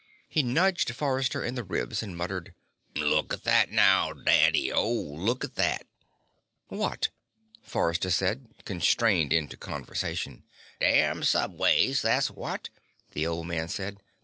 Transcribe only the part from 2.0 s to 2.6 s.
and muttered: